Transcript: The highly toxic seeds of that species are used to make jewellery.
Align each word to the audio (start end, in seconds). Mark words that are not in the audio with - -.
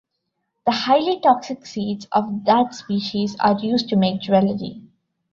The 0.65 0.71
highly 0.71 1.19
toxic 1.19 1.63
seeds 1.67 2.07
of 2.11 2.43
that 2.45 2.73
species 2.73 3.35
are 3.39 3.59
used 3.59 3.87
to 3.89 3.95
make 3.97 4.21
jewellery. 4.21 4.81